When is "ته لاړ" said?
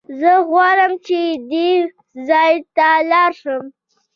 2.75-3.31